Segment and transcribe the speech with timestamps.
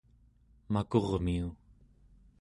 [0.73, 1.47] makurmiu